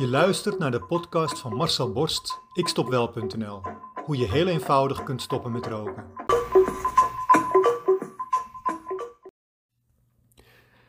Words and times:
Je 0.00 0.08
luistert 0.08 0.58
naar 0.58 0.70
de 0.70 0.80
podcast 0.80 1.38
van 1.38 1.54
Marcel 1.54 1.92
Borst, 1.92 2.40
ikstopwel.nl. 2.52 3.62
Hoe 4.04 4.16
je 4.16 4.30
heel 4.30 4.46
eenvoudig 4.46 5.02
kunt 5.02 5.22
stoppen 5.22 5.52
met 5.52 5.66
roken. 5.66 6.04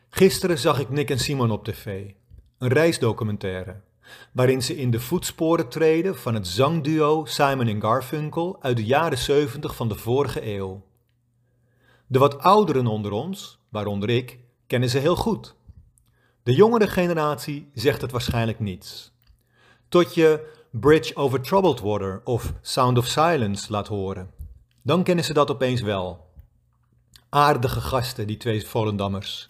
Gisteren 0.10 0.58
zag 0.58 0.80
ik 0.80 0.90
Nick 0.90 1.10
en 1.10 1.20
Simon 1.20 1.52
op 1.52 1.64
tv, 1.64 2.12
een 2.58 2.68
reisdocumentaire, 2.68 3.82
waarin 4.32 4.62
ze 4.62 4.78
in 4.78 4.92
de 4.92 5.00
voetsporen 5.00 5.70
treden 5.70 6.18
van 6.18 6.34
het 6.34 6.48
zangduo 6.48 7.26
Simon 7.26 7.82
Garfunkel 7.82 8.58
uit 8.62 8.78
de 8.78 8.86
jaren 8.86 9.18
70 9.18 9.76
van 9.76 9.88
de 9.88 9.96
vorige 9.96 10.46
eeuw. 10.56 10.86
De 12.08 12.20
wat 12.20 12.40
ouderen 12.40 12.88
onder 12.88 13.12
ons, 13.12 13.60
waaronder 13.70 14.10
ik, 14.10 14.40
kennen 14.68 14.90
ze 14.90 14.98
heel 14.98 15.16
goed. 15.16 15.56
De 16.44 16.54
jongere 16.54 16.88
generatie 16.88 17.72
zegt 17.74 18.02
het 18.02 18.12
waarschijnlijk 18.12 18.60
niets. 18.60 19.12
Tot 19.90 20.14
je 20.14 20.54
Bridge 20.72 21.16
over 21.16 21.42
Troubled 21.42 21.80
Water 21.80 22.22
of 22.24 22.54
Sound 22.62 22.98
of 22.98 23.06
Silence 23.06 23.72
laat 23.72 23.88
horen. 23.88 24.32
Dan 24.82 25.04
kennen 25.04 25.26
ze 25.26 25.34
dat 25.34 25.52
opeens 25.52 25.82
wel. 25.82 26.30
Aardige 27.30 27.82
gasten, 27.82 28.28
die 28.28 28.38
twee 28.38 28.66
Volendammers. 28.66 29.50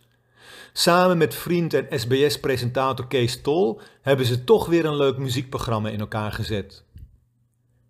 Samen 0.73 1.17
met 1.17 1.35
vriend 1.35 1.73
en 1.73 1.99
SBS-presentator 1.99 3.07
Kees 3.07 3.41
Tol 3.41 3.81
hebben 4.01 4.25
ze 4.25 4.43
toch 4.43 4.67
weer 4.67 4.85
een 4.85 4.95
leuk 4.95 5.17
muziekprogramma 5.17 5.89
in 5.89 5.99
elkaar 5.99 6.31
gezet. 6.31 6.83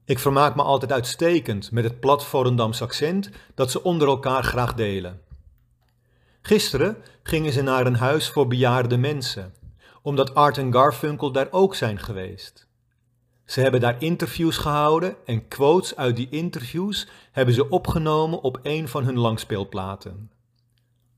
Ik 0.06 0.20
vermaak 0.20 0.56
me 0.56 0.62
altijd 0.62 0.92
uitstekend 0.92 1.72
met 1.72 1.84
het 1.84 2.00
plat 2.00 2.26
Volendams 2.26 2.82
accent 2.82 3.30
dat 3.56 3.72
ze 3.72 3.84
onder 3.84 4.08
elkaar 4.08 4.44
graag 4.44 4.74
delen. 4.74 5.22
Gisteren 6.42 6.98
gingen 7.24 7.54
ze 7.54 7.62
naar 7.62 7.86
een 7.86 7.96
huis 7.96 8.30
voor 8.30 8.48
bejaarde 8.48 8.98
mensen, 8.98 9.54
omdat 10.02 10.36
Art 10.36 10.58
en 10.58 10.74
Garfunkel 10.74 11.32
daar 11.32 11.48
ook 11.52 11.76
zijn 11.76 12.00
geweest. 12.00 12.68
Ze 13.46 13.62
hebben 13.62 13.80
daar 13.80 14.02
interviews 14.02 14.58
gehouden 14.58 15.16
en 15.26 15.48
quotes 15.48 15.96
uit 15.96 16.16
die 16.16 16.30
interviews 16.30 17.08
hebben 17.32 17.54
ze 17.54 17.70
opgenomen 17.70 18.42
op 18.42 18.60
een 18.64 18.88
van 18.88 19.04
hun 19.04 19.18
langspeelplaten. 19.18 20.32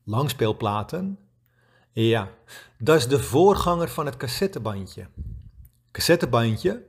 Langspeelplaten? 0.03 1.19
Ja, 1.91 2.29
dat 2.77 2.97
is 2.97 3.07
de 3.07 3.19
voorganger 3.19 3.89
van 3.89 4.05
het 4.05 4.17
cassettebandje. 4.17 5.07
Cassettebandje? 5.91 6.83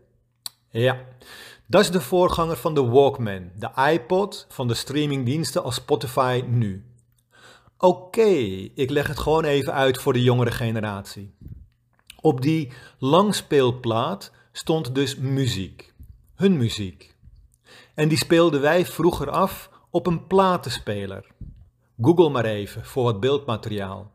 Ja, 0.69 0.99
dat 1.67 1.81
is 1.81 1.91
de 1.91 2.01
voorganger 2.01 2.57
van 2.57 2.75
de 2.75 2.85
Walkman, 2.85 3.51
de 3.55 3.71
iPod 3.93 4.47
van 4.49 4.69
de 4.69 4.75
streamingdiensten 4.75 5.63
als 5.63 5.75
Spotify 5.75 6.45
nu. 6.47 6.85
Oké, 7.79 8.29
ik 8.75 8.91
leg 8.91 9.07
het 9.07 9.19
gewoon 9.19 9.45
even 9.45 9.73
uit 9.73 9.99
voor 9.99 10.13
de 10.13 10.23
jongere 10.23 10.51
generatie. 10.51 11.35
Op 12.21 12.41
die 12.41 12.73
langspeelplaat 12.99 14.33
stond 14.53 14.95
dus 14.95 15.17
muziek, 15.17 15.95
hun 16.35 16.57
muziek. 16.57 17.15
En 17.95 18.09
die 18.09 18.19
speelden 18.19 18.61
wij 18.61 18.87
vroeger 18.87 19.31
af 19.31 19.71
op 19.91 20.07
een 20.07 20.27
platenspeler. 20.27 21.27
Google 22.01 22.29
maar 22.29 22.45
even 22.45 22.85
voor 22.85 23.05
wat 23.05 23.21
beeldmateriaal. 23.21 24.13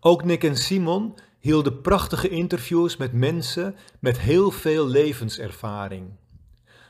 Ook 0.00 0.24
Nick 0.24 0.44
en 0.44 0.56
Simon 0.56 1.14
hielden 1.38 1.80
prachtige 1.80 2.28
interviews 2.28 2.96
met 2.96 3.12
mensen 3.12 3.76
met 3.98 4.18
heel 4.18 4.50
veel 4.50 4.86
levenservaring. 4.86 6.10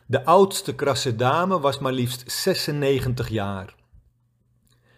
De 0.07 0.25
oudste 0.25 0.75
krasse 0.75 1.17
dame 1.17 1.61
was 1.61 1.79
maar 1.79 1.93
liefst 1.93 2.31
96 2.31 3.29
jaar. 3.29 3.75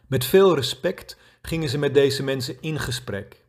Met 0.07 0.25
veel 0.25 0.55
respect 0.55 1.19
gingen 1.43 1.69
ze 1.69 1.79
met 1.79 1.95
deze 1.95 2.23
mensen 2.23 2.57
in 2.61 2.79
gesprek. 2.79 3.45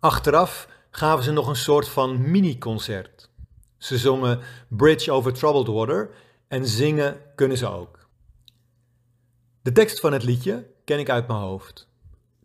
Achteraf 0.00 0.68
gaven 0.90 1.24
ze 1.24 1.32
nog 1.32 1.48
een 1.48 1.56
soort 1.56 1.88
van 1.88 2.30
mini-concert. 2.30 3.30
Ze 3.78 3.98
zongen 3.98 4.40
Bridge 4.68 5.12
over 5.12 5.32
Troubled 5.32 5.66
Water 5.66 6.10
en 6.48 6.66
zingen 6.66 7.20
kunnen 7.34 7.56
ze 7.56 7.66
ook. 7.66 8.08
De 9.62 9.72
tekst 9.72 10.00
van 10.00 10.12
het 10.12 10.22
liedje 10.22 10.66
ken 10.84 10.98
ik 10.98 11.10
uit 11.10 11.26
mijn 11.26 11.40
hoofd. 11.40 11.88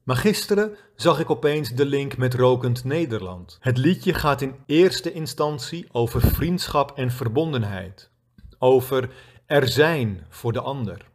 Maar 0.03 0.15
gisteren 0.15 0.75
zag 0.95 1.19
ik 1.19 1.29
opeens 1.29 1.69
de 1.69 1.85
link 1.85 2.17
met 2.17 2.33
Rokend 2.33 2.83
Nederland. 2.83 3.57
Het 3.59 3.77
liedje 3.77 4.13
gaat 4.13 4.41
in 4.41 4.55
eerste 4.65 5.11
instantie 5.11 5.87
over 5.91 6.21
vriendschap 6.21 6.97
en 6.97 7.11
verbondenheid. 7.11 8.09
Over 8.57 9.09
er 9.45 9.67
zijn 9.67 10.25
voor 10.29 10.53
de 10.53 10.61
ander. 10.61 11.08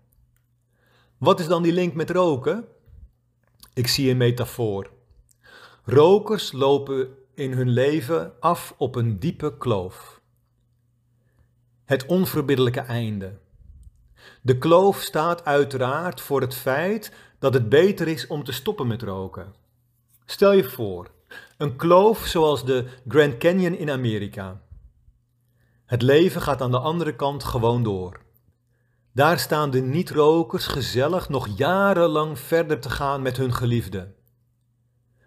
Wat 1.25 1.41
is 1.41 1.47
dan 1.47 1.62
die 1.62 1.73
link 1.73 1.95
met 1.95 2.11
roken? 2.11 2.69
Ik 3.75 3.87
zie 3.87 4.11
een 4.11 4.17
metafoor. 4.17 4.91
Rokers 5.85 6.53
lopen 6.53 7.09
in 7.35 7.53
hun 7.53 7.69
leven 7.69 8.33
af 8.41 8.75
op 8.77 8.95
een 8.95 9.19
diepe 9.19 9.59
kloof. 9.59 10.21
Het 11.85 12.07
onverbiddelijke 12.07 12.81
einde. 12.81 13.39
De 14.43 14.59
kloof 14.59 15.01
staat 15.01 15.45
uiteraard 15.45 16.21
voor 16.21 16.41
het 16.41 16.55
feit 16.55 17.12
dat 17.39 17.55
het 17.55 17.69
beter 17.69 18.09
is 18.09 18.27
om 18.27 18.45
te 18.45 18.53
stoppen 18.53 18.87
met 18.87 19.03
roken. 19.03 19.55
Stel 20.25 20.53
je 20.53 20.65
voor, 20.65 21.11
een 21.56 21.77
kloof 21.77 22.27
zoals 22.27 22.65
de 22.65 22.87
Grand 23.09 23.37
Canyon 23.37 23.75
in 23.75 23.91
Amerika. 23.91 24.61
Het 25.87 26.03
leven 26.03 26.41
gaat 26.41 26.61
aan 26.61 26.71
de 26.71 26.79
andere 26.79 27.17
kant 27.17 27.45
gewoon 27.45 27.83
door. 27.83 28.24
Daar 29.15 29.39
staan 29.39 29.71
de 29.71 29.81
niet-rokers 29.81 30.67
gezellig 30.67 31.29
nog 31.29 31.49
jarenlang 31.57 32.39
verder 32.39 32.81
te 32.81 32.91
gaan 32.91 33.23
met 33.23 33.37
hun 33.37 33.55
geliefde. 33.55 34.15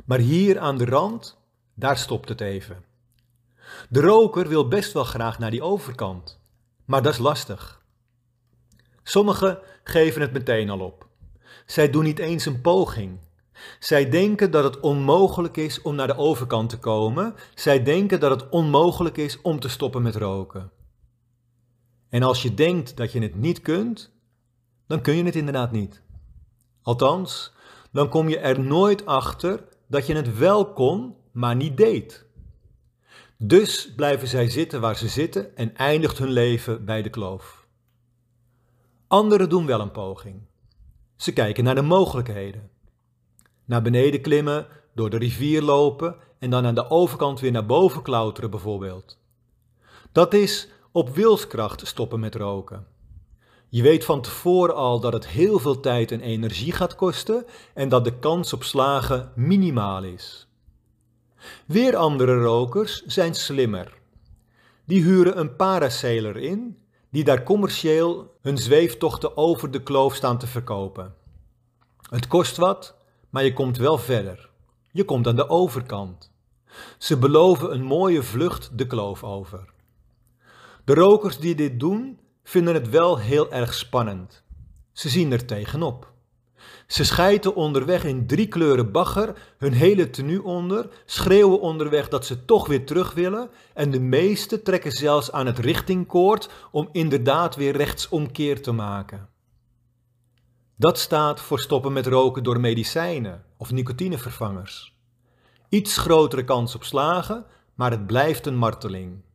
Maar 0.05 0.19
hier 0.19 0.59
aan 0.59 0.77
de 0.77 0.85
rand, 0.85 1.37
daar 1.73 1.97
stopt 1.97 2.29
het 2.29 2.41
even. 2.41 2.83
De 3.89 4.01
roker 4.01 4.47
wil 4.47 4.67
best 4.67 4.93
wel 4.93 5.03
graag 5.03 5.39
naar 5.39 5.51
die 5.51 5.61
overkant, 5.61 6.39
maar 6.85 7.01
dat 7.01 7.13
is 7.13 7.19
lastig. 7.19 7.81
Sommigen 9.03 9.59
geven 9.83 10.21
het 10.21 10.33
meteen 10.33 10.69
al 10.69 10.79
op. 10.79 11.07
Zij 11.65 11.89
doen 11.89 12.03
niet 12.03 12.19
eens 12.19 12.45
een 12.45 12.61
poging. 12.61 13.19
Zij 13.79 14.09
denken 14.09 14.51
dat 14.51 14.63
het 14.63 14.79
onmogelijk 14.79 15.57
is 15.57 15.81
om 15.81 15.95
naar 15.95 16.07
de 16.07 16.17
overkant 16.17 16.69
te 16.69 16.79
komen. 16.79 17.35
Zij 17.55 17.83
denken 17.83 18.19
dat 18.19 18.41
het 18.41 18.49
onmogelijk 18.49 19.17
is 19.17 19.41
om 19.41 19.59
te 19.59 19.69
stoppen 19.69 20.01
met 20.01 20.15
roken. 20.15 20.71
En 22.09 22.23
als 22.23 22.41
je 22.41 22.53
denkt 22.53 22.97
dat 22.97 23.11
je 23.11 23.21
het 23.21 23.35
niet 23.35 23.61
kunt, 23.61 24.11
dan 24.87 25.01
kun 25.01 25.15
je 25.15 25.23
het 25.23 25.35
inderdaad 25.35 25.71
niet. 25.71 26.01
Althans, 26.81 27.53
dan 27.91 28.09
kom 28.09 28.29
je 28.29 28.37
er 28.37 28.59
nooit 28.59 29.05
achter 29.05 29.63
dat 29.87 30.07
je 30.07 30.15
het 30.15 30.37
wel 30.37 30.73
kon, 30.73 31.15
maar 31.31 31.55
niet 31.55 31.77
deed. 31.77 32.25
Dus 33.37 33.93
blijven 33.95 34.27
zij 34.27 34.49
zitten 34.49 34.81
waar 34.81 34.97
ze 34.97 35.07
zitten 35.07 35.55
en 35.55 35.75
eindigt 35.75 36.17
hun 36.17 36.31
leven 36.31 36.85
bij 36.85 37.01
de 37.01 37.09
kloof. 37.09 37.67
Anderen 39.07 39.49
doen 39.49 39.65
wel 39.65 39.79
een 39.79 39.91
poging. 39.91 40.41
Ze 41.15 41.33
kijken 41.33 41.63
naar 41.63 41.75
de 41.75 41.81
mogelijkheden. 41.81 42.69
Naar 43.65 43.81
beneden 43.81 44.21
klimmen, 44.21 44.67
door 44.93 45.09
de 45.09 45.17
rivier 45.17 45.61
lopen 45.61 46.15
en 46.39 46.49
dan 46.49 46.65
aan 46.65 46.75
de 46.75 46.89
overkant 46.89 47.39
weer 47.39 47.51
naar 47.51 47.65
boven 47.65 48.01
klauteren 48.01 48.49
bijvoorbeeld. 48.49 49.17
Dat 50.11 50.33
is 50.33 50.69
op 50.97 51.15
wilskracht 51.15 51.87
stoppen 51.87 52.19
met 52.19 52.35
roken. 52.35 52.87
Je 53.69 53.81
weet 53.81 54.05
van 54.05 54.21
tevoren 54.21 54.75
al 54.75 54.99
dat 54.99 55.13
het 55.13 55.27
heel 55.27 55.59
veel 55.59 55.79
tijd 55.79 56.11
en 56.11 56.21
energie 56.21 56.71
gaat 56.71 56.95
kosten 56.95 57.45
en 57.73 57.89
dat 57.89 58.03
de 58.03 58.19
kans 58.19 58.53
op 58.53 58.63
slagen 58.63 59.31
minimaal 59.35 60.03
is. 60.03 60.47
Weer 61.65 61.95
andere 61.95 62.41
rokers 62.41 63.05
zijn 63.05 63.35
slimmer. 63.35 63.97
Die 64.85 65.03
huren 65.03 65.39
een 65.39 65.55
parasailer 65.55 66.37
in, 66.37 66.77
die 67.09 67.23
daar 67.23 67.43
commercieel 67.43 68.35
hun 68.41 68.57
zweeftochten 68.57 69.37
over 69.37 69.71
de 69.71 69.83
kloof 69.83 70.15
staan 70.15 70.37
te 70.37 70.47
verkopen. 70.47 71.15
Het 72.09 72.27
kost 72.27 72.57
wat, 72.57 72.95
maar 73.29 73.43
je 73.43 73.53
komt 73.53 73.77
wel 73.77 73.97
verder. 73.97 74.49
Je 74.91 75.05
komt 75.05 75.27
aan 75.27 75.35
de 75.35 75.49
overkant. 75.49 76.31
Ze 76.97 77.17
beloven 77.17 77.73
een 77.73 77.83
mooie 77.83 78.23
vlucht 78.23 78.77
de 78.77 78.87
kloof 78.87 79.23
over. 79.23 79.75
De 80.87 80.93
rokers 80.93 81.37
die 81.37 81.55
dit 81.55 81.79
doen, 81.79 82.19
vinden 82.43 82.73
het 82.73 82.89
wel 82.89 83.17
heel 83.17 83.51
erg 83.51 83.73
spannend. 83.73 84.43
Ze 84.91 85.09
zien 85.09 85.31
er 85.31 85.45
tegenop. 85.45 86.11
Ze 86.87 87.03
schijten 87.03 87.55
onderweg 87.55 88.03
in 88.03 88.27
drie 88.27 88.47
kleuren 88.47 88.91
bagger, 88.91 89.53
hun 89.57 89.73
hele 89.73 90.09
tenue 90.09 90.43
onder, 90.43 90.89
schreeuwen 91.05 91.59
onderweg 91.59 92.09
dat 92.09 92.25
ze 92.25 92.45
toch 92.45 92.67
weer 92.67 92.85
terug 92.85 93.13
willen 93.13 93.49
en 93.73 93.91
de 93.91 93.99
meesten 93.99 94.63
trekken 94.63 94.91
zelfs 94.91 95.31
aan 95.31 95.45
het 95.45 95.59
richtingkoord 95.59 96.49
om 96.71 96.89
inderdaad 96.91 97.55
weer 97.55 97.75
rechtsomkeer 97.75 98.61
te 98.61 98.71
maken. 98.71 99.29
Dat 100.75 100.99
staat 100.99 101.41
voor 101.41 101.59
stoppen 101.59 101.93
met 101.93 102.07
roken 102.07 102.43
door 102.43 102.59
medicijnen 102.59 103.43
of 103.57 103.71
nicotinevervangers. 103.71 104.97
Iets 105.69 105.97
grotere 105.97 106.43
kans 106.43 106.75
op 106.75 106.83
slagen, 106.83 107.45
maar 107.75 107.91
het 107.91 108.07
blijft 108.07 108.45
een 108.45 108.57
marteling. 108.57 109.25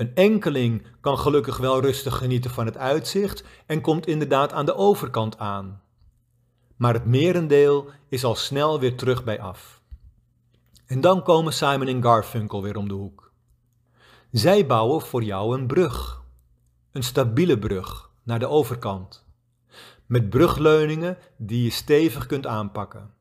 Een 0.00 0.14
enkeling 0.14 0.86
kan 1.00 1.18
gelukkig 1.18 1.56
wel 1.56 1.80
rustig 1.80 2.16
genieten 2.16 2.50
van 2.50 2.66
het 2.66 2.76
uitzicht 2.76 3.44
en 3.66 3.80
komt 3.80 4.06
inderdaad 4.06 4.52
aan 4.52 4.66
de 4.66 4.74
overkant 4.74 5.38
aan. 5.38 5.82
Maar 6.76 6.94
het 6.94 7.04
merendeel 7.04 7.90
is 8.08 8.24
al 8.24 8.34
snel 8.34 8.80
weer 8.80 8.96
terug 8.96 9.24
bij 9.24 9.40
af. 9.40 9.82
En 10.86 11.00
dan 11.00 11.22
komen 11.22 11.52
Simon 11.52 11.86
en 11.86 12.02
Garfunkel 12.02 12.62
weer 12.62 12.76
om 12.76 12.88
de 12.88 12.94
hoek. 12.94 13.32
Zij 14.30 14.66
bouwen 14.66 15.00
voor 15.00 15.22
jou 15.22 15.58
een 15.58 15.66
brug. 15.66 16.22
Een 16.92 17.02
stabiele 17.02 17.58
brug 17.58 18.10
naar 18.22 18.38
de 18.38 18.48
overkant. 18.48 19.26
Met 20.06 20.30
brugleuningen 20.30 21.18
die 21.36 21.64
je 21.64 21.70
stevig 21.70 22.26
kunt 22.26 22.46
aanpakken. 22.46 23.14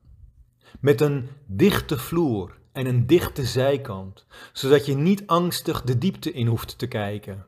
Met 0.80 1.02
een 1.02 1.30
dichte 1.46 1.98
vloer 1.98 2.59
en 2.72 2.86
een 2.86 3.08
dichte 3.08 3.46
zijkant, 3.46 4.26
zodat 4.54 4.86
je 4.86 4.96
niet 4.96 5.28
angstig 5.28 5.82
de 5.82 5.98
diepte 5.98 6.32
in 6.32 6.48
hoeft 6.48 6.78
te 6.78 6.88
kijken. 6.88 7.46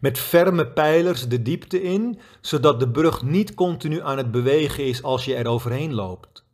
Met 0.00 0.18
ferme 0.18 0.66
pijlers 0.66 1.28
de 1.28 1.42
diepte 1.42 1.82
in, 1.82 2.18
zodat 2.40 2.80
de 2.80 2.90
brug 2.90 3.22
niet 3.22 3.54
continu 3.54 4.02
aan 4.02 4.16
het 4.16 4.30
bewegen 4.30 4.86
is 4.86 5.02
als 5.02 5.24
je 5.24 5.34
er 5.34 5.46
overheen 5.46 5.94
loopt. 5.94 6.46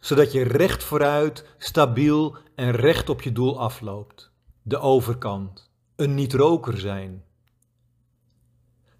Zodat 0.00 0.32
je 0.32 0.42
recht 0.42 0.84
vooruit, 0.84 1.46
stabiel 1.58 2.36
en 2.54 2.70
recht 2.70 3.08
op 3.08 3.22
je 3.22 3.32
doel 3.32 3.60
afloopt. 3.60 4.30
De 4.62 4.78
overkant. 4.78 5.70
Een 5.96 6.14
niet-roker 6.14 6.78
zijn. 6.78 7.24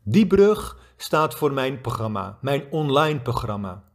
Die 0.02 0.26
brug 0.26 0.78
staat 0.96 1.34
voor 1.34 1.52
mijn 1.52 1.80
programma, 1.80 2.38
mijn 2.40 2.70
online 2.70 3.20
programma. 3.20 3.91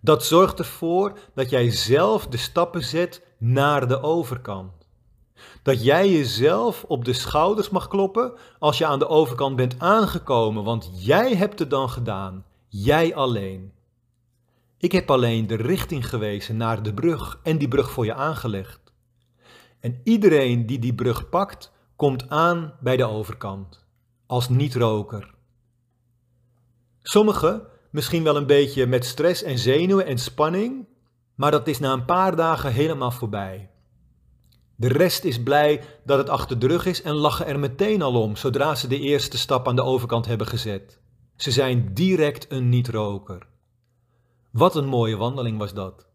Dat 0.00 0.24
zorgt 0.24 0.58
ervoor 0.58 1.18
dat 1.34 1.50
jij 1.50 1.70
zelf 1.70 2.26
de 2.26 2.36
stappen 2.36 2.84
zet 2.84 3.26
naar 3.38 3.88
de 3.88 4.02
overkant. 4.02 4.72
Dat 5.62 5.84
jij 5.84 6.10
jezelf 6.10 6.84
op 6.88 7.04
de 7.04 7.12
schouders 7.12 7.70
mag 7.70 7.88
kloppen 7.88 8.32
als 8.58 8.78
je 8.78 8.86
aan 8.86 8.98
de 8.98 9.08
overkant 9.08 9.56
bent 9.56 9.78
aangekomen, 9.78 10.64
want 10.64 10.90
jij 10.94 11.34
hebt 11.34 11.58
het 11.58 11.70
dan 11.70 11.90
gedaan. 11.90 12.44
Jij 12.68 13.14
alleen. 13.14 13.72
Ik 14.78 14.92
heb 14.92 15.10
alleen 15.10 15.46
de 15.46 15.56
richting 15.56 16.08
gewezen 16.08 16.56
naar 16.56 16.82
de 16.82 16.94
brug 16.94 17.40
en 17.42 17.58
die 17.58 17.68
brug 17.68 17.90
voor 17.90 18.04
je 18.04 18.14
aangelegd. 18.14 18.80
En 19.80 20.00
iedereen 20.04 20.66
die 20.66 20.78
die 20.78 20.94
brug 20.94 21.28
pakt, 21.28 21.72
komt 21.96 22.28
aan 22.28 22.74
bij 22.80 22.96
de 22.96 23.04
overkant, 23.04 23.84
als 24.26 24.48
niet-roker. 24.48 25.34
Sommigen 27.02 27.62
misschien 27.94 28.22
wel 28.22 28.36
een 28.36 28.46
beetje 28.46 28.86
met 28.86 29.04
stress 29.04 29.42
en 29.42 29.58
zenuwen 29.58 30.06
en 30.06 30.18
spanning, 30.18 30.86
maar 31.34 31.50
dat 31.50 31.68
is 31.68 31.78
na 31.78 31.92
een 31.92 32.04
paar 32.04 32.36
dagen 32.36 32.72
helemaal 32.72 33.10
voorbij. 33.10 33.70
De 34.76 34.88
rest 34.88 35.24
is 35.24 35.42
blij 35.42 35.82
dat 36.04 36.18
het 36.18 36.28
achter 36.28 36.58
de 36.58 36.66
rug 36.66 36.86
is 36.86 37.02
en 37.02 37.14
lachen 37.14 37.46
er 37.46 37.58
meteen 37.58 38.02
al 38.02 38.22
om 38.22 38.36
zodra 38.36 38.74
ze 38.74 38.86
de 38.86 38.98
eerste 38.98 39.38
stap 39.38 39.68
aan 39.68 39.76
de 39.76 39.82
overkant 39.82 40.26
hebben 40.26 40.46
gezet. 40.46 41.00
Ze 41.36 41.50
zijn 41.50 41.90
direct 41.94 42.46
een 42.48 42.68
niet-roker. 42.68 43.46
Wat 44.50 44.76
een 44.76 44.86
mooie 44.86 45.16
wandeling 45.16 45.58
was 45.58 45.74
dat. 45.74 46.06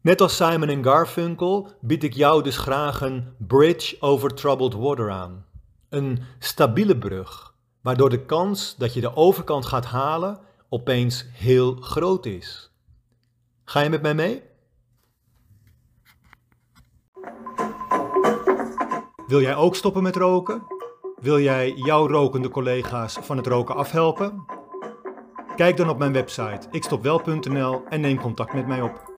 Net 0.00 0.20
als 0.20 0.36
Simon 0.36 0.68
en 0.68 0.84
Garfunkel 0.84 1.70
bied 1.80 2.04
ik 2.04 2.14
jou 2.14 2.42
dus 2.42 2.56
graag 2.56 3.00
een 3.00 3.28
bridge 3.38 3.96
over 4.00 4.34
troubled 4.34 4.74
water 4.74 5.10
aan. 5.10 5.46
Een 5.88 6.22
stabiele 6.38 6.98
brug, 6.98 7.49
waardoor 7.82 8.10
de 8.10 8.24
kans 8.24 8.76
dat 8.76 8.94
je 8.94 9.00
de 9.00 9.16
overkant 9.16 9.66
gaat 9.66 9.84
halen 9.84 10.38
opeens 10.68 11.26
heel 11.32 11.76
groot 11.76 12.26
is. 12.26 12.72
Ga 13.64 13.80
je 13.80 13.90
met 13.90 14.02
mij 14.02 14.14
mee? 14.14 14.42
Wil 19.26 19.40
jij 19.40 19.56
ook 19.56 19.74
stoppen 19.74 20.02
met 20.02 20.16
roken? 20.16 20.62
Wil 21.20 21.40
jij 21.40 21.72
jouw 21.72 22.08
rokende 22.08 22.48
collega's 22.48 23.18
van 23.20 23.36
het 23.36 23.46
roken 23.46 23.74
afhelpen? 23.74 24.44
Kijk 25.56 25.76
dan 25.76 25.88
op 25.88 25.98
mijn 25.98 26.12
website 26.12 26.68
ikstopwel.nl 26.70 27.82
en 27.88 28.00
neem 28.00 28.20
contact 28.20 28.52
met 28.52 28.66
mij 28.66 28.82
op. 28.82 29.09